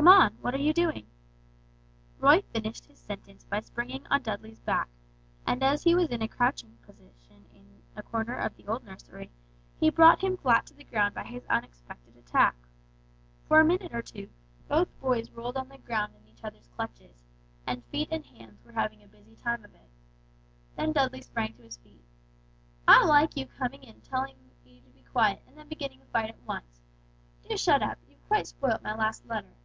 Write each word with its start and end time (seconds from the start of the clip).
Come 0.00 0.08
on! 0.08 0.34
What 0.40 0.54
are 0.54 0.58
you 0.58 0.72
doing?" 0.72 1.06
Roy 2.18 2.40
finished 2.54 2.86
his 2.86 2.98
sentence 2.98 3.44
by 3.44 3.60
springing 3.60 4.06
on 4.10 4.22
Dudley's 4.22 4.58
back, 4.60 4.88
and 5.46 5.62
as 5.62 5.82
he 5.82 5.94
was 5.94 6.08
in 6.08 6.22
a 6.22 6.26
crouching 6.28 6.78
attitude 6.82 7.44
in 7.52 7.66
a 7.94 8.02
corner 8.02 8.34
of 8.34 8.56
the 8.56 8.66
old 8.66 8.82
nursery, 8.82 9.30
he 9.78 9.90
brought 9.90 10.22
him 10.22 10.38
flat 10.38 10.64
to 10.68 10.74
the 10.74 10.84
ground 10.84 11.12
by 11.14 11.24
his 11.24 11.44
unexpected 11.50 12.16
attack. 12.16 12.56
For 13.46 13.60
a 13.60 13.64
minute 13.64 13.94
or 13.94 14.00
two 14.00 14.30
both 14.68 14.88
boys 15.00 15.30
rolled 15.32 15.58
on 15.58 15.68
the 15.68 15.76
ground 15.76 16.14
in 16.14 16.26
each 16.26 16.42
other's 16.44 16.68
clutches, 16.68 17.26
and 17.66 17.84
feet 17.84 18.08
and 18.10 18.24
hands 18.24 18.64
were 18.64 18.72
having 18.72 19.02
a 19.02 19.06
busy 19.06 19.36
time 19.36 19.66
of 19.66 19.74
it. 19.74 19.90
Then 20.76 20.92
Dudley 20.92 21.20
sprang 21.20 21.52
to 21.56 21.62
his 21.62 21.76
feet. 21.76 22.02
"I 22.88 23.04
like 23.04 23.36
you 23.36 23.44
coming 23.44 23.82
in 23.82 24.00
to 24.00 24.00
tell 24.10 24.24
me 24.24 24.32
to 24.34 24.64
be 24.66 25.04
quiet, 25.12 25.42
and 25.46 25.58
then 25.58 25.68
beginning 25.68 26.00
a 26.00 26.06
fight 26.06 26.30
at 26.30 26.40
once! 26.46 26.80
Do 27.46 27.54
shut 27.58 27.82
up! 27.82 27.98
You've 28.08 28.26
quite 28.28 28.46
spoilt 28.46 28.82
my 28.82 28.94
last 28.94 29.26
letter!" 29.26 29.56